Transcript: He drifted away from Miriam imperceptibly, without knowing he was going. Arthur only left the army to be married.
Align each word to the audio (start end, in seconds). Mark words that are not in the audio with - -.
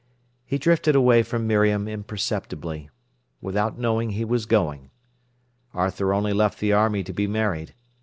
He 0.45 0.57
drifted 0.57 0.95
away 0.95 1.21
from 1.21 1.45
Miriam 1.45 1.87
imperceptibly, 1.87 2.89
without 3.39 3.77
knowing 3.77 4.09
he 4.09 4.25
was 4.25 4.47
going. 4.47 4.89
Arthur 5.75 6.11
only 6.11 6.33
left 6.33 6.59
the 6.59 6.73
army 6.73 7.03
to 7.03 7.13
be 7.13 7.27
married. 7.27 7.75